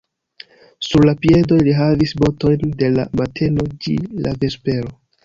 Sur 0.85 1.03
la 1.09 1.11
piedoj 1.25 1.59
li 1.67 1.75
havis 1.79 2.13
botojn 2.21 2.71
de 2.79 2.89
la 2.95 3.05
mateno 3.21 3.67
ĝi 3.85 3.95
la 4.27 4.35
vespero. 4.45 4.91